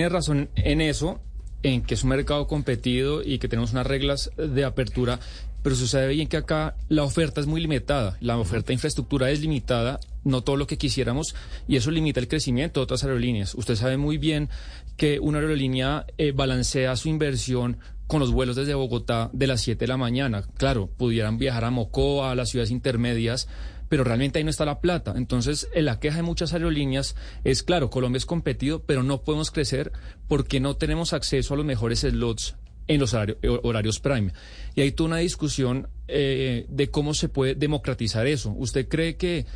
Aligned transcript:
Tiene 0.00 0.14
razón 0.14 0.48
en 0.56 0.80
eso, 0.80 1.20
en 1.62 1.82
que 1.82 1.92
es 1.92 2.04
un 2.04 2.08
mercado 2.08 2.46
competido 2.46 3.22
y 3.22 3.38
que 3.38 3.48
tenemos 3.48 3.72
unas 3.72 3.86
reglas 3.86 4.30
de 4.38 4.64
apertura, 4.64 5.20
pero 5.62 5.76
sucede 5.76 6.08
bien 6.08 6.26
que 6.26 6.38
acá 6.38 6.74
la 6.88 7.02
oferta 7.02 7.38
es 7.42 7.46
muy 7.46 7.60
limitada, 7.60 8.16
la 8.22 8.38
oferta 8.38 8.68
de 8.68 8.72
infraestructura 8.72 9.30
es 9.30 9.42
limitada, 9.42 10.00
no 10.24 10.40
todo 10.40 10.56
lo 10.56 10.66
que 10.66 10.78
quisiéramos, 10.78 11.34
y 11.68 11.76
eso 11.76 11.90
limita 11.90 12.18
el 12.18 12.28
crecimiento 12.28 12.80
de 12.80 12.84
otras 12.84 13.04
aerolíneas. 13.04 13.54
Usted 13.54 13.74
sabe 13.74 13.98
muy 13.98 14.16
bien 14.16 14.48
que 14.96 15.20
una 15.20 15.36
aerolínea 15.36 16.06
eh, 16.16 16.32
balancea 16.32 16.96
su 16.96 17.10
inversión 17.10 17.76
con 18.06 18.20
los 18.20 18.32
vuelos 18.32 18.56
desde 18.56 18.72
Bogotá 18.72 19.28
de 19.34 19.48
las 19.48 19.60
7 19.60 19.80
de 19.80 19.86
la 19.86 19.98
mañana. 19.98 20.44
Claro, 20.56 20.88
pudieran 20.96 21.36
viajar 21.36 21.66
a 21.66 21.70
Mocoa, 21.70 22.30
a 22.30 22.34
las 22.34 22.48
ciudades 22.48 22.70
intermedias, 22.70 23.48
pero 23.90 24.04
realmente 24.04 24.38
ahí 24.38 24.44
no 24.44 24.50
está 24.50 24.64
la 24.64 24.80
plata. 24.80 25.14
Entonces, 25.16 25.68
eh, 25.74 25.82
la 25.82 25.98
queja 25.98 26.18
de 26.18 26.22
muchas 26.22 26.54
aerolíneas 26.54 27.16
es, 27.42 27.64
claro, 27.64 27.90
Colombia 27.90 28.18
es 28.18 28.24
competido, 28.24 28.84
pero 28.84 29.02
no 29.02 29.22
podemos 29.22 29.50
crecer 29.50 29.92
porque 30.28 30.60
no 30.60 30.76
tenemos 30.76 31.12
acceso 31.12 31.52
a 31.52 31.56
los 31.56 31.66
mejores 31.66 32.00
slots 32.00 32.54
en 32.86 33.00
los 33.00 33.12
eh, 33.14 33.36
horarios 33.42 33.98
prime. 33.98 34.32
Y 34.76 34.82
hay 34.82 34.92
toda 34.92 35.08
una 35.08 35.16
discusión 35.18 35.88
eh, 36.06 36.66
de 36.68 36.90
cómo 36.90 37.14
se 37.14 37.28
puede 37.28 37.56
democratizar 37.56 38.28
eso. 38.28 38.52
¿Usted 38.52 38.86
cree 38.88 39.16
que 39.16 39.38
en 39.38 39.46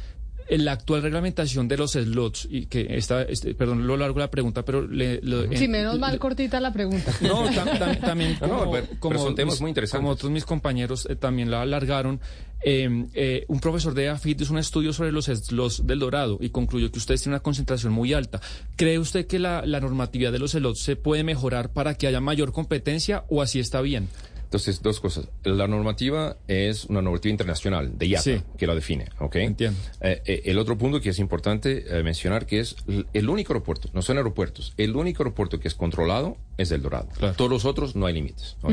la 0.49 0.73
actual 0.73 1.03
reglamentación 1.03 1.69
de 1.69 1.77
los 1.77 1.93
slots, 1.93 2.47
y 2.51 2.67
que 2.67 2.87
está, 2.97 3.23
este, 3.23 3.55
perdón, 3.55 3.87
lo 3.87 3.97
largo 3.97 4.19
la 4.19 4.31
pregunta, 4.31 4.65
pero 4.65 4.87
le, 4.87 5.21
lo- 5.23 5.45
Sí, 5.57 5.65
en- 5.65 5.71
menos 5.71 5.99
mal 5.99 6.13
le- 6.13 6.19
cortita 6.19 6.61
la 6.61 6.73
pregunta. 6.73 7.13
no, 7.23 7.47
tam- 7.51 7.79
tam- 7.79 8.01
también 8.05 8.37
No, 8.41 8.47
no, 8.49 8.59
como, 8.59 8.73
pero- 8.73 8.87
pero 8.87 9.01
como 9.01 9.19
son 9.19 9.35
temas 9.35 9.55
mis- 9.55 9.61
muy 9.63 9.71
interesantes. 9.71 10.01
Como 10.01 10.11
otros 10.13 10.31
mis 10.31 10.45
compañeros 10.45 11.07
eh, 11.11 11.17
también 11.17 11.51
la 11.51 11.63
alargaron. 11.63 12.21
eh, 12.67 13.07
eh, 13.15 13.45
un 13.49 13.61
profesor 13.61 13.93
de 13.95 14.09
AFIT 14.09 14.41
hizo 14.41 14.53
un 14.55 14.59
estudio 14.59 14.93
sobre 14.95 15.13
los 15.13 15.27
slots 15.27 15.87
del 15.87 15.99
Dorado 15.99 16.39
y 16.41 16.49
concluyó 16.51 16.91
que 16.91 16.99
ustedes 16.99 17.21
tienen 17.23 17.35
una 17.35 17.43
concentración 17.43 17.93
muy 17.93 18.13
alta. 18.15 18.41
¿Cree 18.77 18.99
usted 18.99 19.27
que 19.27 19.39
la, 19.39 19.67
la 19.67 19.81
normatividad 19.81 20.33
de 20.33 20.39
los 20.39 20.53
slots 20.53 20.81
se 20.81 20.97
puede 20.97 21.25
mejorar 21.25 21.73
para 21.75 21.95
que 21.95 22.07
haya 22.07 22.21
mayor 22.21 22.53
competencia 22.53 23.25
o 23.29 23.43
así 23.43 23.61
está 23.61 23.81
bien? 23.83 24.09
Entonces, 24.55 24.83
dos 24.83 25.01
cosas. 25.01 25.27
La 25.43 25.67
normativa 25.67 26.37
es 26.47 26.85
una 26.85 27.03
normativa 27.03 27.33
internacional 27.33 27.99
de 27.99 28.07
IATA 28.07 28.23
Sí. 28.23 28.41
que 28.57 28.69
la 28.69 28.77
define, 28.77 29.07
¿ok? 29.19 29.35
Entiendo. 29.35 29.77
Eh, 30.01 30.23
eh, 30.27 30.43
el 30.45 30.59
otro 30.61 30.79
punto 30.79 31.01
que 31.01 31.09
es 31.11 31.19
importante 31.19 31.85
eh, 31.89 32.05
mencionar 32.05 32.47
que 32.47 32.61
es 32.61 32.77
el 33.13 33.29
único 33.29 33.53
aeropuerto, 33.53 33.89
no 33.95 34.01
son 34.01 34.17
aeropuertos, 34.19 34.73
el 34.77 34.95
único 34.95 35.25
aeropuerto 35.25 35.59
que 35.59 35.67
es 35.67 35.75
controlado 35.75 36.37
es 36.57 36.71
el 36.71 36.83
Dorado. 36.83 37.09
Claro. 37.19 37.35
Todos 37.35 37.51
los 37.51 37.65
otros 37.65 37.97
no 37.97 38.07
hay 38.07 38.15
límites, 38.15 38.57
¿ok? 38.63 38.73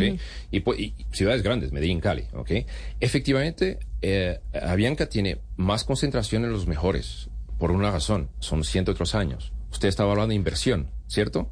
y, 0.52 0.60
pu- 0.62 0.78
y 0.78 0.94
ciudades 1.12 1.42
grandes, 1.42 1.72
Medellín, 1.72 2.00
Cali, 2.00 2.26
¿ok? 2.34 2.52
Efectivamente, 3.00 3.80
eh, 4.04 4.40
Avianca 4.54 5.10
tiene 5.10 5.40
más 5.58 5.84
concentración 5.84 6.46
en 6.46 6.52
los 6.52 6.68
mejores 6.68 7.30
por 7.58 7.72
una 7.72 7.90
razón, 7.90 8.30
son 8.38 8.64
103 8.64 9.16
años. 9.16 9.52
Usted 9.72 9.88
estaba 9.88 10.12
hablando 10.12 10.30
de 10.30 10.36
inversión, 10.36 10.92
¿cierto? 11.08 11.50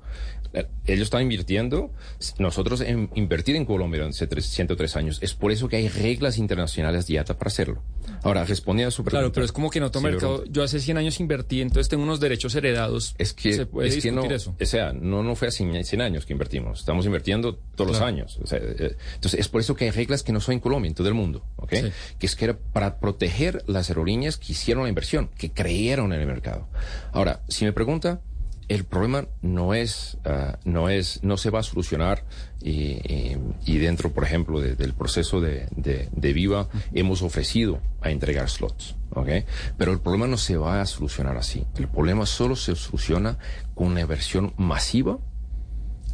Ellos 0.86 1.04
están 1.04 1.22
invirtiendo, 1.22 1.92
nosotros 2.40 2.82
en 2.82 3.10
invertir 3.14 3.56
en 3.56 3.66
Colombia 3.66 4.00
durante 4.00 4.42
103 4.42 4.96
años. 4.96 5.20
Es 5.22 5.34
por 5.34 5.52
eso 5.52 5.70
que 5.70 5.76
hay 5.76 5.88
reglas 5.88 6.38
internacionales 6.38 7.06
de 7.08 7.14
IATA 7.14 7.38
para 7.38 7.50
hacerlo. 7.50 7.84
Ahora, 8.24 8.44
respondiendo 8.44 8.90
a 8.90 8.92
su 8.92 9.04
pregunta. 9.04 9.20
Claro, 9.22 9.32
pero 9.32 9.46
es 9.46 9.52
como 9.52 9.70
que 9.70 9.78
en 9.78 9.84
otro 9.84 10.02
Sí, 10.02 10.08
mercado, 10.08 10.44
yo 10.46 10.64
hace 10.64 10.80
100 10.80 10.98
años 10.98 11.20
invertí, 11.20 11.62
entonces 11.62 11.90
tengo 11.90 12.04
unos 12.04 12.20
derechos 12.20 12.56
heredados. 12.56 13.16
Es 13.18 13.34
que, 13.34 13.54
se 13.54 13.66
puede 13.66 13.90
es 13.90 14.02
que 14.02 14.12
no, 14.12 14.24
eso. 14.26 14.56
o 14.60 14.66
sea, 14.66 14.94
no, 14.94 15.24
no 15.24 15.36
fue 15.36 15.50
hace 15.50 15.84
100 15.84 16.02
años 16.02 16.26
que 16.26 16.34
invertimos, 16.34 16.80
estamos 16.80 17.06
invirtiendo 17.06 17.56
todos 17.76 17.92
los 17.92 18.02
años. 18.02 18.40
O 18.42 18.48
sea, 18.48 18.60
eh, 18.60 18.98
entonces, 19.16 19.40
es 19.40 19.48
por 19.48 19.62
eso 19.62 19.76
que 19.76 19.86
hay 19.86 19.92
reglas 19.92 20.24
que 20.24 20.32
no 20.32 20.42
son 20.42 20.54
en 20.54 20.60
Colombia, 20.60 20.90
en 20.90 20.96
todo 20.96 21.08
el 21.08 21.14
mundo, 21.14 21.46
¿ok? 21.58 21.74
Sí. 21.74 21.92
Que 22.18 22.26
es 22.26 22.36
que 22.36 22.46
era 22.46 22.58
para 22.58 23.00
proteger 23.00 23.64
las 23.68 23.90
aerolíneas 23.90 24.38
que 24.38 24.54
hicieron 24.54 24.84
la 24.84 24.90
inversión, 24.90 25.30
que 25.38 25.52
creyeron 25.52 26.12
en 26.14 26.22
el 26.22 26.28
mercado. 26.28 26.68
Ahora, 27.12 27.42
si 27.48 27.66
me 27.66 27.74
pregunta, 27.74 28.22
el 28.70 28.86
problema 28.86 29.28
no 29.42 29.74
es, 29.74 30.18
ah, 30.26 30.58
no 30.64 30.90
es, 30.90 31.22
no 31.24 31.36
se 31.38 31.50
va 31.50 31.60
a 31.60 31.64
solucionar 31.64 32.24
y, 32.62 32.72
y- 32.72 33.38
y 33.66 33.78
dentro, 33.80 34.12
por 34.14 34.24
ejemplo, 34.24 34.62
de- 34.62 34.76
del 34.76 34.94
proceso 34.94 35.42
de, 35.42 35.68
de, 35.76 36.08
de 36.12 36.34
Viva 36.34 36.70
hemos 36.94 37.22
ofrecido 37.22 37.82
a 38.02 38.12
entregar 38.12 38.50
slots, 38.50 38.96
¿ok? 39.12 39.30
Pero 39.78 39.92
el 39.92 40.00
problema 40.00 40.28
no 40.28 40.38
se 40.38 40.56
va 40.56 40.82
a 40.82 40.86
solucionar 40.86 41.36
así. 41.38 41.66
El 41.78 41.88
problema 41.88 42.26
solo 42.26 42.56
se 42.56 42.76
soluciona 42.76 43.38
con 43.76 43.88
una 43.88 44.02
inversión 44.02 44.54
masiva 44.58 45.18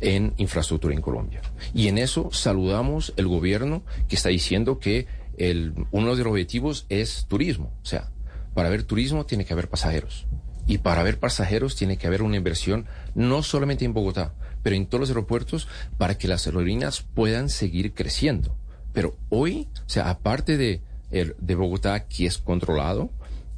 en 0.02 0.34
infraestructura 0.38 0.94
en 0.94 1.02
Colombia. 1.02 1.42
Y 1.74 1.88
en 1.88 1.98
eso 1.98 2.30
saludamos 2.32 3.14
el 3.18 3.28
gobierno 3.28 3.84
que 4.08 4.16
está 4.16 4.30
diciendo 4.30 4.80
que 4.80 5.08
el, 5.38 5.74
uno 5.92 6.16
de 6.16 6.24
los 6.24 6.32
objetivos 6.32 6.86
es 6.90 7.26
turismo. 7.28 7.74
O 7.82 7.86
sea, 7.86 8.12
para 8.54 8.68
haber 8.70 8.84
turismo 8.84 9.26
tiene 9.26 9.44
que 9.46 9.54
haber 9.54 9.68
pasajeros. 9.70 10.26
Y 10.68 10.80
para 10.80 11.02
haber 11.02 11.20
pasajeros 11.20 11.76
tiene 11.76 11.98
que 11.98 12.08
haber 12.08 12.22
una 12.22 12.38
inversión 12.38 12.86
no 13.14 13.44
solamente 13.44 13.86
en 13.86 13.94
Bogotá, 13.94 14.34
pero 14.64 14.76
en 14.76 14.88
todos 14.88 15.02
los 15.02 15.10
aeropuertos 15.10 15.68
para 15.98 16.18
que 16.18 16.28
las 16.28 16.48
aerolíneas 16.48 17.02
puedan 17.02 17.50
seguir 17.50 17.94
creciendo. 17.94 18.56
Pero 18.94 19.16
hoy, 19.30 19.68
o 19.86 19.90
sea, 19.90 20.10
aparte 20.10 20.58
de, 20.58 20.82
de 21.12 21.56
Bogotá, 21.56 22.08
que 22.08 22.26
es 22.26 22.38
controlado, 22.38 23.12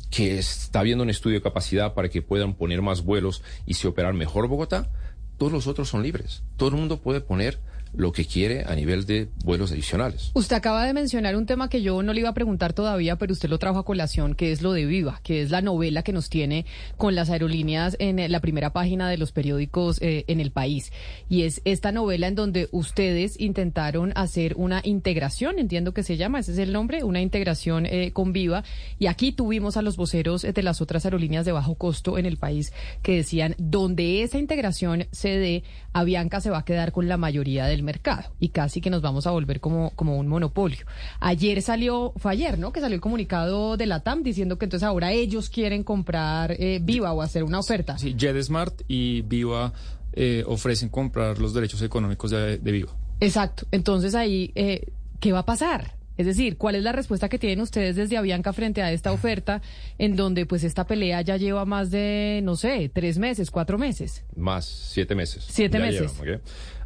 que 0.09 0.37
está 0.37 0.83
viendo 0.83 1.03
un 1.03 1.09
estudio 1.09 1.37
de 1.37 1.43
capacidad 1.43 1.93
para 1.93 2.09
que 2.09 2.21
puedan 2.21 2.55
poner 2.55 2.81
más 2.81 3.03
vuelos 3.03 3.43
y 3.65 3.75
se 3.75 3.87
operar 3.87 4.13
mejor 4.13 4.47
Bogotá, 4.47 4.89
todos 5.37 5.51
los 5.51 5.67
otros 5.67 5.89
son 5.89 6.03
libres. 6.03 6.43
Todo 6.55 6.69
el 6.69 6.75
mundo 6.75 7.01
puede 7.01 7.21
poner 7.21 7.59
lo 7.97 8.11
que 8.11 8.25
quiere 8.25 8.63
a 8.65 8.75
nivel 8.75 9.05
de 9.05 9.27
vuelos 9.43 9.71
adicionales. 9.71 10.31
Usted 10.33 10.55
acaba 10.55 10.85
de 10.85 10.93
mencionar 10.93 11.35
un 11.35 11.45
tema 11.45 11.69
que 11.69 11.81
yo 11.81 12.01
no 12.03 12.13
le 12.13 12.21
iba 12.21 12.29
a 12.29 12.33
preguntar 12.33 12.73
todavía, 12.73 13.17
pero 13.17 13.33
usted 13.33 13.49
lo 13.49 13.59
trajo 13.59 13.79
a 13.79 13.85
colación, 13.85 14.35
que 14.35 14.51
es 14.51 14.61
lo 14.61 14.71
de 14.71 14.85
Viva, 14.85 15.19
que 15.23 15.41
es 15.41 15.51
la 15.51 15.61
novela 15.61 16.03
que 16.03 16.13
nos 16.13 16.29
tiene 16.29 16.65
con 16.95 17.15
las 17.15 17.29
aerolíneas 17.29 17.97
en 17.99 18.19
eh, 18.19 18.29
la 18.29 18.39
primera 18.39 18.71
página 18.71 19.09
de 19.09 19.17
los 19.17 19.31
periódicos 19.31 20.01
eh, 20.01 20.23
en 20.27 20.39
el 20.39 20.51
país. 20.51 20.91
Y 21.27 21.41
es 21.41 21.61
esta 21.65 21.91
novela 21.91 22.27
en 22.27 22.35
donde 22.35 22.69
ustedes 22.71 23.39
intentaron 23.39 24.13
hacer 24.15 24.53
una 24.55 24.81
integración, 24.83 25.59
entiendo 25.59 25.93
que 25.93 26.03
se 26.03 26.17
llama, 26.17 26.39
ese 26.39 26.51
es 26.53 26.57
el 26.59 26.73
nombre, 26.73 27.03
una 27.03 27.21
integración 27.21 27.85
eh, 27.85 28.11
con 28.13 28.33
Viva. 28.33 28.63
Y 28.99 29.07
aquí 29.07 29.31
tuvimos 29.31 29.77
a 29.77 29.81
los 29.81 29.97
voceros 29.97 30.43
eh, 30.43 30.53
de 30.53 30.63
las 30.63 30.81
otras 30.81 31.05
aerolíneas 31.05 31.45
de 31.45 31.51
bajo 31.51 31.75
costo 31.75 32.17
en 32.17 32.25
el 32.25 32.37
país 32.37 32.73
que 33.01 33.15
decían, 33.15 33.55
donde 33.57 34.23
esa 34.23 34.37
integración 34.37 35.07
se 35.11 35.29
dé, 35.29 35.63
Avianca 35.93 36.41
se 36.41 36.49
va 36.49 36.59
a 36.59 36.65
quedar 36.65 36.91
con 36.91 37.07
la 37.07 37.17
mayoría 37.17 37.65
del 37.65 37.83
mercado 37.87 38.31
y 38.39 38.49
casi 38.49 38.81
que 38.81 38.91
nos 38.91 39.01
vamos 39.01 39.25
a 39.25 39.31
volver 39.31 39.59
como, 39.59 39.89
como 39.95 40.17
un 40.17 40.27
monopolio. 40.27 40.85
Ayer 41.19 41.63
salió, 41.63 42.13
fue 42.17 42.33
ayer, 42.33 42.59
¿no? 42.59 42.71
Que 42.71 42.81
salió 42.81 42.93
el 42.93 43.01
comunicado 43.01 43.77
de 43.77 43.87
la 43.87 44.01
TAM 44.01 44.21
diciendo 44.21 44.59
que 44.59 44.65
entonces 44.65 44.85
ahora 44.85 45.11
ellos 45.11 45.49
quieren 45.49 45.83
comprar 45.83 46.51
eh, 46.51 46.79
Viva 46.83 47.13
o 47.13 47.21
hacer 47.21 47.43
una 47.43 47.59
oferta. 47.59 47.97
Sí, 47.97 48.15
JetSmart 48.15 48.81
y 48.87 49.21
Viva 49.21 49.73
eh, 50.13 50.43
ofrecen 50.45 50.89
comprar 50.89 51.39
los 51.39 51.53
derechos 51.53 51.81
económicos 51.81 52.29
de, 52.29 52.59
de 52.59 52.71
Viva. 52.71 52.91
Exacto. 53.19 53.65
Entonces 53.71 54.13
ahí, 54.13 54.51
eh, 54.55 54.89
¿qué 55.19 55.31
va 55.31 55.39
a 55.39 55.45
pasar? 55.45 55.97
Es 56.17 56.25
decir, 56.25 56.57
¿cuál 56.57 56.75
es 56.75 56.83
la 56.83 56.91
respuesta 56.91 57.29
que 57.29 57.37
tienen 57.37 57.61
ustedes 57.61 57.95
desde 57.95 58.17
Avianca 58.17 58.51
frente 58.51 58.81
a 58.81 58.91
esta 58.91 59.11
oferta 59.11 59.61
en 59.99 60.15
donde 60.15 60.47
pues 60.47 60.63
esta 60.63 60.87
pelea 60.87 61.21
ya 61.21 61.37
lleva 61.37 61.63
más 61.65 61.91
de, 61.91 62.41
no 62.43 62.55
sé, 62.55 62.89
tres 62.91 63.19
meses, 63.19 63.51
cuatro 63.51 63.77
meses? 63.77 64.23
Más 64.35 64.65
siete 64.65 65.13
meses. 65.13 65.45
Siete 65.47 65.77
Ya 65.77 65.85
meses. 65.85 66.13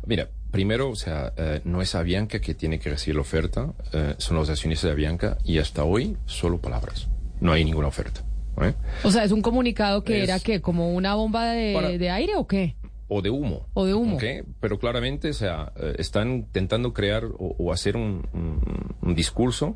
Mira, 0.05 0.29
primero, 0.51 0.89
o 0.89 0.95
sea, 0.95 1.33
eh, 1.37 1.61
no 1.63 1.81
es 1.81 1.95
Avianca 1.95 2.39
que 2.41 2.53
tiene 2.53 2.79
que 2.79 2.89
recibir 2.89 3.15
la 3.15 3.21
oferta, 3.21 3.73
eh, 3.93 4.15
son 4.17 4.37
los 4.37 4.49
accionistas 4.49 4.87
de 4.89 4.91
Avianca 4.91 5.37
y 5.43 5.57
hasta 5.59 5.83
hoy 5.83 6.17
solo 6.25 6.59
palabras. 6.59 7.07
No 7.39 7.51
hay 7.53 7.63
ninguna 7.65 7.87
oferta. 7.87 8.21
¿ok? 8.55 8.65
O 9.05 9.11
sea, 9.11 9.23
es 9.23 9.31
un 9.31 9.41
comunicado 9.41 10.03
que 10.03 10.17
Es- 10.23 10.29
era 10.29 10.39
que 10.39 10.61
como 10.61 10.93
una 10.93 11.15
bomba 11.15 11.45
de, 11.51 11.73
Para- 11.73 11.89
de 11.89 12.09
aire 12.09 12.35
o 12.35 12.45
qué? 12.47 12.75
o 13.13 13.21
de 13.21 13.29
humo. 13.29 13.67
O 13.73 13.85
de 13.85 13.93
humo. 13.93 14.15
¿ok? 14.15 14.23
Pero 14.61 14.79
claramente, 14.79 15.29
o 15.29 15.33
sea, 15.33 15.73
eh, 15.77 15.95
están 15.99 16.31
intentando 16.31 16.93
crear 16.93 17.25
o, 17.25 17.55
o 17.57 17.73
hacer 17.73 17.97
un, 17.97 18.25
un- 18.33 18.95
un 19.01 19.15
discurso 19.15 19.75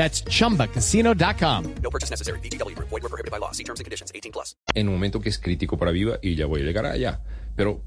That's 0.00 0.24
chumbacasino.com. 0.24 1.74
No 1.82 1.90
purchase 1.90 2.10
necessary. 2.10 2.40
VGW 2.40 2.74
Group. 2.74 2.88
Void 2.88 3.02
were 3.02 3.10
prohibited 3.10 3.30
by 3.30 3.38
law. 3.38 3.52
See 3.52 3.64
terms 3.64 3.80
and 3.80 3.84
conditions. 3.84 4.10
18 4.14 4.32
plus. 4.32 4.56
en 4.74 4.88
un 4.88 4.94
momento 4.94 5.20
que 5.20 5.28
es 5.28 5.38
crítico 5.38 5.76
para 5.76 5.90
Viva 5.90 6.18
y 6.22 6.36
ya 6.36 6.46
voy 6.46 6.62
a 6.62 6.64
llegar 6.64 6.86
allá. 6.86 7.20
Pero 7.54 7.82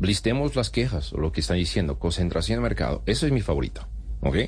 listemos 0.00 0.56
las 0.56 0.70
quejas 0.70 1.12
o 1.12 1.18
lo 1.18 1.30
que 1.30 1.40
están 1.40 1.58
diciendo. 1.58 2.00
Concentración 2.00 2.58
de 2.58 2.62
mercado. 2.62 3.04
Eso 3.06 3.26
es 3.26 3.32
mi 3.32 3.42
favorito. 3.42 3.86
¿Ok? 4.22 4.38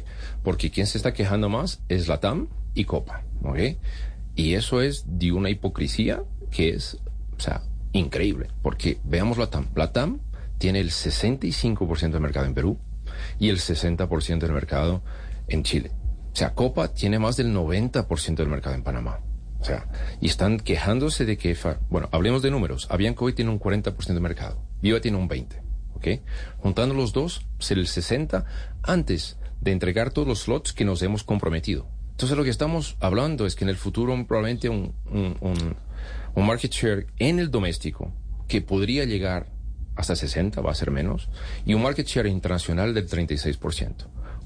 Porque 0.42 0.72
quien 0.72 0.88
se 0.88 0.98
está 0.98 1.12
quejando 1.12 1.48
más 1.48 1.82
es 1.88 2.08
la 2.08 2.18
TAM 2.18 2.48
y 2.74 2.84
Copa. 2.84 3.22
¿Ok? 3.44 3.60
Y 4.34 4.54
eso 4.54 4.82
es 4.82 5.04
de 5.06 5.30
una 5.30 5.50
hipocresía 5.50 6.24
que 6.50 6.70
es, 6.70 6.98
o 7.36 7.40
sea, 7.40 7.62
increíble. 7.92 8.48
Porque 8.60 8.98
veamos 9.04 9.38
la 9.38 9.50
TAM. 9.50 9.68
La 9.76 9.92
TAM 9.92 10.18
tiene 10.58 10.80
el 10.80 10.90
65% 10.90 12.10
del 12.10 12.20
mercado 12.20 12.46
en 12.46 12.54
Perú 12.54 12.76
y 13.38 13.50
el 13.50 13.58
60% 13.58 14.38
del 14.40 14.52
mercado 14.52 15.04
en 15.46 15.62
Chile. 15.62 15.92
O 16.34 16.36
sea, 16.36 16.52
Copa 16.54 16.88
tiene 16.92 17.18
más 17.18 17.36
del 17.36 17.54
90% 17.54 18.34
del 18.34 18.48
mercado 18.48 18.74
en 18.74 18.82
Panamá. 18.82 19.20
O 19.60 19.64
sea, 19.64 19.86
y 20.20 20.26
están 20.26 20.58
quejándose 20.58 21.24
de 21.24 21.38
que, 21.38 21.56
bueno, 21.88 22.08
hablemos 22.12 22.42
de 22.42 22.50
números. 22.50 22.86
Avianca 22.90 23.24
hoy 23.24 23.32
tiene 23.32 23.50
un 23.50 23.58
40% 23.60 24.12
de 24.12 24.20
mercado. 24.20 24.60
Viva 24.82 25.00
tiene 25.00 25.16
un 25.16 25.28
20%. 25.28 25.46
¿Ok? 25.94 26.06
Juntando 26.58 26.94
los 26.94 27.12
dos, 27.14 27.46
el 27.70 27.86
60% 27.86 28.44
antes 28.82 29.38
de 29.62 29.72
entregar 29.72 30.10
todos 30.10 30.28
los 30.28 30.40
slots 30.42 30.72
que 30.74 30.84
nos 30.84 31.00
hemos 31.02 31.22
comprometido. 31.24 31.86
Entonces, 32.10 32.36
lo 32.36 32.44
que 32.44 32.50
estamos 32.50 32.96
hablando 33.00 33.46
es 33.46 33.54
que 33.56 33.64
en 33.64 33.70
el 33.70 33.76
futuro 33.76 34.12
probablemente 34.26 34.68
un, 34.68 34.92
un, 35.10 35.36
un- 35.40 35.76
un 36.34 36.46
market 36.46 36.70
share 36.72 37.06
en 37.18 37.38
el 37.38 37.50
doméstico 37.50 38.12
que 38.48 38.60
podría 38.60 39.04
llegar 39.04 39.46
hasta 39.96 40.14
60, 40.16 40.60
va 40.60 40.72
a 40.72 40.74
ser 40.74 40.90
menos, 40.90 41.28
y 41.64 41.72
un 41.74 41.82
market 41.82 42.06
share 42.06 42.26
internacional 42.26 42.92
del 42.92 43.08
36%. 43.08 43.94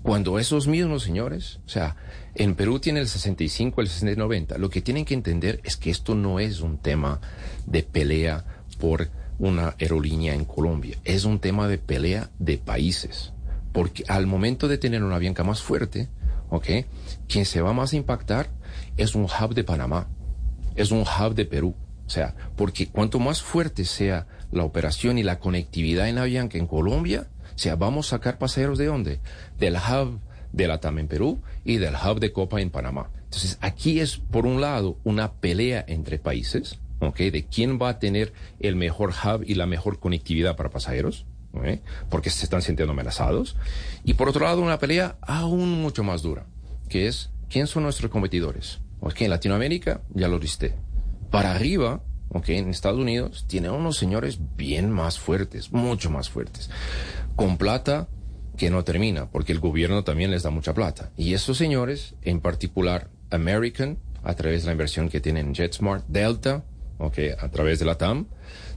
Cuando 0.02 0.38
esos 0.38 0.68
mismos 0.68 1.02
señores, 1.02 1.60
o 1.66 1.68
sea, 1.68 1.96
en 2.34 2.54
Perú 2.54 2.78
tiene 2.78 3.00
el 3.00 3.08
65, 3.08 3.80
el 3.80 3.88
60 3.88 4.12
y 4.12 4.16
90, 4.16 4.58
lo 4.58 4.70
que 4.70 4.80
tienen 4.80 5.04
que 5.04 5.14
entender 5.14 5.60
es 5.64 5.76
que 5.76 5.90
esto 5.90 6.14
no 6.14 6.38
es 6.40 6.60
un 6.60 6.78
tema 6.78 7.20
de 7.66 7.82
pelea 7.82 8.44
por 8.78 9.10
una 9.38 9.74
aerolínea 9.78 10.34
en 10.34 10.44
Colombia, 10.44 10.96
es 11.04 11.24
un 11.24 11.40
tema 11.40 11.68
de 11.68 11.78
pelea 11.78 12.30
de 12.38 12.58
países. 12.58 13.32
Porque 13.72 14.04
al 14.08 14.26
momento 14.26 14.66
de 14.66 14.78
tener 14.78 15.04
una 15.04 15.18
Bianca 15.18 15.44
más 15.44 15.62
fuerte, 15.62 16.08
¿ok? 16.50 16.66
Quien 17.28 17.44
se 17.44 17.60
va 17.60 17.72
más 17.72 17.92
a 17.92 17.96
impactar 17.96 18.50
es 18.96 19.14
un 19.14 19.24
hub 19.24 19.54
de 19.54 19.64
Panamá, 19.64 20.08
es 20.74 20.90
un 20.90 21.00
hub 21.00 21.34
de 21.34 21.44
Perú. 21.44 21.74
O 22.06 22.10
sea, 22.10 22.34
porque 22.56 22.88
cuanto 22.88 23.18
más 23.18 23.42
fuerte 23.42 23.84
sea 23.84 24.26
la 24.50 24.64
operación 24.64 25.18
y 25.18 25.22
la 25.22 25.38
conectividad 25.38 26.08
en 26.08 26.18
Avianca 26.18 26.56
en 26.56 26.66
Colombia, 26.66 27.28
o 27.54 27.58
sea, 27.58 27.76
vamos 27.76 28.06
a 28.06 28.10
sacar 28.10 28.38
pasajeros 28.38 28.78
de 28.78 28.86
dónde? 28.86 29.20
Del 29.58 29.76
hub 29.76 30.20
de 30.52 30.68
la 30.68 30.80
TAM 30.80 30.98
en 30.98 31.08
Perú 31.08 31.42
y 31.64 31.76
del 31.76 31.94
hub 31.94 32.20
de 32.20 32.32
Copa 32.32 32.60
en 32.60 32.70
Panamá. 32.70 33.10
Entonces, 33.24 33.58
aquí 33.60 34.00
es, 34.00 34.16
por 34.16 34.46
un 34.46 34.60
lado, 34.60 34.98
una 35.04 35.32
pelea 35.32 35.84
entre 35.86 36.18
países, 36.18 36.78
¿ok? 37.00 37.16
De 37.18 37.44
quién 37.44 37.78
va 37.80 37.90
a 37.90 37.98
tener 37.98 38.32
el 38.60 38.76
mejor 38.76 39.10
hub 39.10 39.44
y 39.46 39.54
la 39.54 39.66
mejor 39.66 39.98
conectividad 40.00 40.56
para 40.56 40.70
pasajeros, 40.70 41.26
¿ok? 41.52 41.80
Porque 42.08 42.30
se 42.30 42.44
están 42.44 42.62
sintiendo 42.62 42.92
amenazados. 42.92 43.56
Y 44.04 44.14
por 44.14 44.28
otro 44.28 44.44
lado, 44.44 44.62
una 44.62 44.78
pelea 44.78 45.16
aún 45.20 45.82
mucho 45.82 46.02
más 46.02 46.22
dura, 46.22 46.46
que 46.88 47.06
es, 47.06 47.30
¿quién 47.50 47.66
son 47.66 47.82
nuestros 47.82 48.10
competidores? 48.10 48.80
Ok, 49.00 49.20
en 49.22 49.30
Latinoamérica, 49.30 50.00
ya 50.14 50.28
lo 50.28 50.38
listé. 50.38 50.74
Para 51.30 51.52
arriba, 51.52 52.00
ok, 52.30 52.48
en 52.48 52.70
Estados 52.70 52.98
Unidos, 52.98 53.44
tiene 53.46 53.70
unos 53.70 53.96
señores 53.96 54.38
bien 54.56 54.90
más 54.90 55.18
fuertes, 55.18 55.70
mucho 55.72 56.10
más 56.10 56.30
fuertes, 56.30 56.70
con 57.38 57.56
plata 57.56 58.08
que 58.56 58.68
no 58.68 58.82
termina, 58.82 59.30
porque 59.30 59.52
el 59.52 59.60
gobierno 59.60 60.02
también 60.02 60.32
les 60.32 60.42
da 60.42 60.50
mucha 60.50 60.74
plata. 60.74 61.12
Y 61.16 61.34
esos 61.34 61.56
señores, 61.56 62.16
en 62.22 62.40
particular 62.40 63.08
American, 63.30 63.98
a 64.24 64.34
través 64.34 64.62
de 64.62 64.66
la 64.66 64.72
inversión 64.72 65.08
que 65.08 65.20
tienen 65.20 65.46
en 65.46 65.54
JetSmart, 65.54 66.04
Delta, 66.08 66.64
a 66.98 67.48
través 67.50 67.78
de 67.78 67.84
la 67.84 67.94
TAM, 67.96 68.26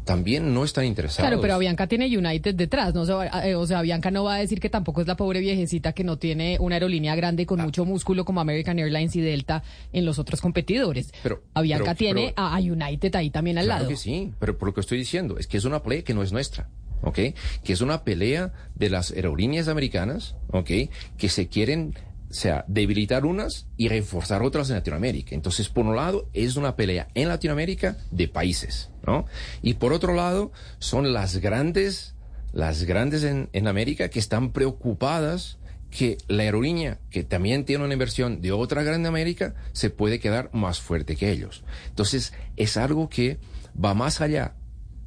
también 0.06 0.54
no 0.54 0.64
están 0.64 0.86
interesados. 0.86 1.28
Claro, 1.28 1.42
pero 1.42 1.56
Avianca 1.56 1.88
tiene 1.88 2.06
United 2.16 2.54
detrás, 2.54 2.94
¿no? 2.94 3.02
O 3.02 3.06
sea, 3.08 3.48
eh, 3.48 3.56
o 3.56 3.66
sea, 3.66 3.80
Avianca 3.80 4.12
no 4.12 4.24
va 4.24 4.36
a 4.36 4.38
decir 4.38 4.60
que 4.60 4.70
tampoco 4.70 5.02
es 5.02 5.08
la 5.08 5.18
pobre 5.18 5.40
viejecita 5.40 5.94
que 5.94 6.04
no 6.04 6.18
tiene 6.20 6.58
una 6.60 6.76
aerolínea 6.76 7.16
grande 7.16 7.42
y 7.44 7.46
Ah. 7.46 7.48
con 7.48 7.62
mucho 7.62 7.84
músculo 7.84 8.24
como 8.26 8.40
American 8.42 8.78
Airlines 8.78 9.16
y 9.16 9.22
Delta 9.22 9.64
en 9.92 10.06
los 10.06 10.20
otros 10.20 10.40
competidores. 10.40 11.12
Pero- 11.24 11.42
Avianca 11.56 11.96
pero- 11.96 11.98
tiene 11.98 12.34
pero- 12.36 12.48
a 12.48 12.60
United 12.60 13.16
ahí 13.16 13.32
también 13.32 13.58
al 13.58 13.66
Claro 13.66 13.80
lado. 13.80 13.90
que 13.90 13.98
sí, 13.98 14.32
pero 14.40 14.56
por 14.56 14.68
lo 14.70 14.74
que 14.76 14.82
estoy 14.82 15.00
diciendo 15.00 15.40
es 15.40 15.48
que 15.48 15.58
es 15.58 15.66
una 15.66 15.82
pelea 15.82 16.04
que 16.04 16.14
no 16.14 16.22
es 16.22 16.32
nuestra, 16.32 16.70
¿ok? 17.02 17.20
Que 17.64 17.74
es 17.74 17.82
una 17.82 18.04
pelea 18.04 18.54
de 18.76 18.90
las 18.90 19.12
aerolíneas 19.12 19.68
americanas, 19.68 20.36
¿ok? 20.50 20.70
Que 21.18 21.30
se 21.30 21.48
quieren, 21.48 21.96
o 22.30 22.34
sea, 22.34 22.66
debilitar 22.68 23.26
unas 23.26 23.68
y 23.78 23.90
reforzar 23.90 24.44
otras 24.44 24.70
en 24.70 24.76
Latinoamérica. 24.76 25.36
Entonces, 25.36 25.70
por 25.70 25.86
un 25.86 25.96
lado, 25.96 26.30
es 26.34 26.56
una 26.56 26.76
pelea 26.76 27.08
en 27.14 27.28
Latinoamérica 27.28 27.98
de 28.12 28.28
países, 28.28 28.90
¿no? 29.06 29.26
Y 29.62 29.76
por 29.76 29.94
otro 29.94 30.14
lado, 30.14 30.52
son 30.80 31.14
las 31.14 31.38
grandes, 31.38 32.16
las 32.54 32.84
grandes 32.84 33.24
en, 33.24 33.50
en 33.54 33.68
América 33.68 34.10
que 34.10 34.20
están 34.20 34.52
preocupadas 34.52 35.58
que 35.92 36.18
la 36.30 36.44
aerolínea, 36.44 37.00
que 37.10 37.24
también 37.24 37.66
tiene 37.66 37.84
una 37.84 37.94
inversión 37.94 38.42
de 38.42 38.54
otra 38.54 38.82
grande 38.82 39.10
América, 39.10 39.54
se 39.74 39.90
puede 39.90 40.22
quedar 40.22 40.50
más 40.54 40.80
fuerte 40.80 41.18
que 41.18 41.32
ellos. 41.32 41.66
Entonces, 41.90 42.34
es 42.56 42.78
algo 42.78 43.10
que 43.10 43.40
va 43.76 43.94
más 43.94 44.22
allá 44.22 44.56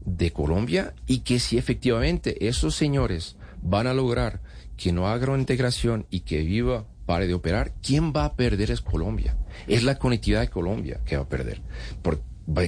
de 0.04 0.32
Colombia 0.32 0.94
y 1.06 1.20
que 1.20 1.38
si 1.38 1.58
efectivamente 1.58 2.48
esos 2.48 2.74
señores 2.74 3.36
van 3.62 3.86
a 3.86 3.94
lograr 3.94 4.40
que 4.76 4.92
no 4.92 5.08
haga 5.08 5.30
una 5.30 5.40
integración 5.40 6.06
y 6.10 6.20
que 6.20 6.42
viva 6.42 6.84
pare 7.06 7.26
de 7.26 7.34
operar, 7.34 7.72
¿quién 7.82 8.12
va 8.12 8.24
a 8.24 8.34
perder 8.34 8.70
es 8.70 8.80
Colombia? 8.80 9.36
Es 9.66 9.82
la 9.82 9.98
conectividad 9.98 10.40
de 10.40 10.48
Colombia 10.48 11.00
que 11.04 11.16
va 11.16 11.24
a 11.24 11.28
perder. 11.28 11.60
¿Por 12.02 12.20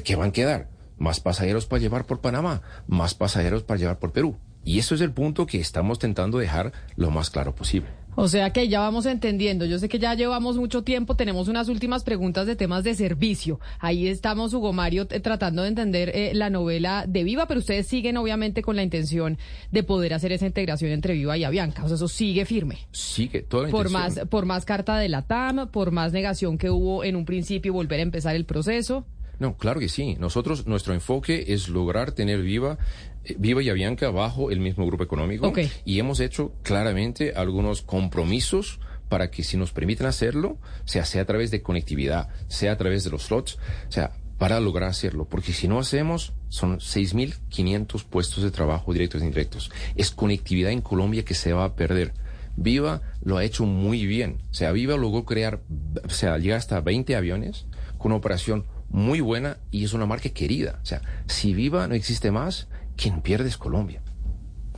¿Qué 0.05 0.17
van 0.17 0.31
a 0.31 0.33
quedar? 0.33 0.69
Más 0.99 1.21
pasajeros 1.21 1.67
para 1.67 1.81
llevar 1.81 2.07
por 2.07 2.21
Panamá, 2.21 2.63
más 2.87 3.15
pasajeros 3.15 3.63
para 3.63 3.79
llevar 3.79 3.99
por 3.99 4.13
Perú. 4.13 4.37
Y 4.65 4.79
eso 4.79 4.95
es 4.95 5.01
el 5.01 5.13
punto 5.13 5.47
que 5.47 5.61
estamos 5.61 5.99
tentando 5.99 6.39
dejar 6.39 6.73
lo 6.97 7.11
más 7.11 7.31
claro 7.31 7.55
posible. 7.55 7.89
O 8.19 8.29
sea 8.29 8.51
que 8.51 8.69
ya 8.69 8.81
vamos 8.81 9.05
entendiendo. 9.05 9.67
Yo 9.67 9.79
sé 9.79 9.89
que 9.91 9.99
ya 9.99 10.15
llevamos 10.15 10.57
mucho 10.57 10.83
tiempo. 10.83 11.17
Tenemos 11.17 11.49
unas 11.49 11.69
últimas 11.69 12.03
preguntas 12.03 12.47
de 12.47 12.57
temas 12.57 12.83
de 12.83 12.95
servicio. 12.95 13.61
Ahí 13.79 14.09
estamos, 14.09 14.55
Hugo 14.55 14.73
Mario, 14.73 15.07
tratando 15.07 15.63
de 15.63 15.69
entender 15.69 16.11
eh, 16.15 16.33
la 16.35 16.49
novela 16.49 17.05
de 17.07 17.25
Viva, 17.25 17.47
pero 17.47 17.61
ustedes 17.61 17.87
siguen 17.87 18.17
obviamente 18.17 18.63
con 18.63 18.75
la 18.75 18.83
intención 18.83 19.37
de 19.71 19.83
poder 19.83 20.15
hacer 20.15 20.33
esa 20.33 20.47
integración 20.47 20.93
entre 20.93 21.13
Viva 21.13 21.37
y 21.37 21.45
Avianca. 21.45 21.85
O 21.85 21.89
sea, 21.89 21.97
eso 21.97 22.09
sigue 22.09 22.47
firme. 22.47 22.79
Sigue 22.91 23.43
toda 23.43 23.65
la 23.65 23.71
Por 23.71 23.87
intención. 23.87 24.15
más, 24.17 24.29
por 24.29 24.47
más 24.47 24.65
carta 24.65 24.97
de 24.97 25.11
la 25.11 25.23
TAM, 25.23 25.69
por 25.69 25.91
más 25.91 26.13
negación 26.13 26.57
que 26.57 26.71
hubo 26.71 27.05
en 27.05 27.17
un 27.17 27.27
principio 27.27 27.71
y 27.71 27.75
volver 27.75 28.01
a 28.01 28.03
empezar 28.03 28.35
el 28.35 28.47
proceso. 28.47 29.05
No, 29.39 29.57
claro 29.57 29.81
que 29.81 29.89
sí. 29.89 30.17
Nosotros, 30.19 30.67
nuestro 30.67 30.95
enfoque 30.95 31.47
es 31.49 31.69
lograr 31.69 32.13
tener 32.13 32.43
Viva, 32.43 32.79
eh, 33.25 33.37
Viva 33.39 33.63
y 33.63 33.69
Avianca 33.69 34.11
bajo 34.11 34.51
el 34.51 34.61
mismo 34.61 34.87
grupo 34.87 35.05
económico. 35.05 35.49
Ok. 35.49 35.61
Y 35.85 35.99
hemos 35.99 36.21
hecho 36.21 36.53
claramente 36.63 37.35
algunos 37.37 37.83
compromisos 37.83 38.81
para 39.09 39.31
que 39.31 39.45
si 39.45 39.57
nos 39.57 39.73
permiten 39.73 40.07
hacerlo, 40.07 40.59
sea, 40.85 41.05
sea 41.05 41.23
a 41.23 41.27
través 41.27 41.51
de 41.51 41.63
conectividad, 41.63 42.29
sea 42.49 42.73
a 42.73 42.77
través 42.77 43.05
de 43.05 43.11
los 43.11 43.25
slots, 43.25 43.59
sea, 43.89 44.13
para 44.39 44.61
lograr 44.61 44.89
hacerlo. 44.89 45.27
Porque 45.27 45.53
si 45.53 45.69
no 45.69 45.79
hacemos, 45.79 46.33
son 46.49 46.79
6.500 46.79 48.05
puestos 48.05 48.43
de 48.43 48.51
trabajo 48.51 48.93
directos 48.93 49.23
e 49.23 49.27
indirectos. 49.27 49.71
Es 49.95 50.11
conectividad 50.11 50.73
en 50.73 50.81
Colombia 50.81 51.25
que 51.25 51.35
se 51.35 51.53
va 51.53 51.65
a 51.65 51.75
perder. 51.75 52.13
Viva 52.57 53.03
lo 53.23 53.37
ha 53.37 53.45
hecho 53.45 53.67
muy 53.67 54.07
bien. 54.07 54.39
O 54.51 54.55
sea, 54.55 54.73
Viva 54.73 54.97
logró 54.97 55.25
crear, 55.25 55.61
o 56.05 56.11
sea, 56.11 56.39
llegar 56.39 56.59
hasta 56.59 56.81
20 56.81 57.15
aviones 57.15 57.67
con 57.99 58.13
una 58.13 58.17
operación 58.17 58.65
muy 58.89 59.21
buena 59.21 59.59
y 59.71 59.85
es 59.85 59.93
una 59.93 60.07
marca 60.07 60.29
querida. 60.31 60.79
O 60.83 60.87
sea, 60.87 61.03
si 61.27 61.55
Viva 61.55 61.87
no 61.89 61.95
existe 61.95 62.31
más, 62.31 62.69
quien 62.97 63.21
pierde 63.21 63.49
es 63.49 63.59
Colombia. 63.59 64.03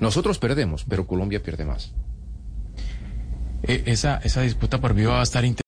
Nosotros 0.00 0.38
perdemos, 0.38 0.84
pero 0.88 1.06
Colombia 1.06 1.42
pierde 1.42 1.64
más. 1.64 1.92
Eh, 3.62 3.82
esa, 3.86 4.18
esa 4.18 4.42
disputa 4.42 4.80
por 4.80 4.94
viva 4.94 5.14
va 5.14 5.20
a 5.20 5.24
estar 5.24 5.44
interesante. 5.44 5.67